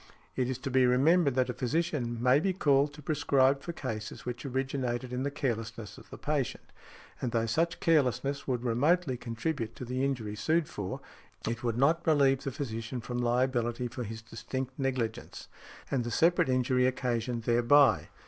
It 0.35 0.49
is 0.49 0.57
to 0.57 0.71
be 0.71 0.87
remembered 0.87 1.35
that 1.35 1.51
a 1.51 1.53
physician 1.53 2.23
may 2.23 2.39
be 2.39 2.53
called 2.53 2.91
to 2.95 3.03
prescribe 3.03 3.61
for 3.61 3.71
cases 3.71 4.25
which 4.25 4.47
originated 4.47 5.13
in 5.13 5.21
the 5.21 5.29
carelessness 5.29 5.95
of 5.99 6.09
the 6.09 6.17
patient; 6.17 6.71
and 7.21 7.31
though 7.31 7.45
such 7.45 7.79
carelessness 7.79 8.47
would 8.47 8.63
remotely 8.63 9.15
contribute 9.15 9.75
to 9.75 9.85
the 9.85 10.03
injury 10.03 10.35
sued 10.35 10.67
for, 10.67 11.01
it 11.47 11.63
would 11.63 11.77
not 11.77 12.01
relieve 12.07 12.43
the 12.45 12.51
physician 12.51 12.99
from 12.99 13.19
liability 13.19 13.87
for 13.87 14.03
his 14.03 14.23
distinct 14.23 14.73
negligence 14.79 15.47
and 15.91 16.03
the 16.03 16.09
separate 16.09 16.49
injury 16.49 16.87
occasioned 16.87 17.43
thereby. 17.43 18.07